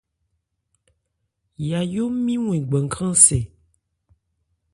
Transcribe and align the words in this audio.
Yayó 1.69 2.03
nmi 2.15 2.35
wɛn 2.45 2.61
gbankrân-sɛ. 2.67 3.39